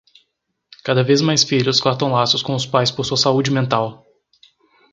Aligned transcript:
Cada 0.83 1.03
vez 1.03 1.21
mais 1.21 1.43
filhos 1.43 1.79
cortam 1.79 2.11
laços 2.11 2.41
com 2.41 2.55
os 2.55 2.65
pais 2.65 2.89
por 2.89 3.03
sua 3.05 3.17
saúde 3.17 3.51
mental 3.51 4.03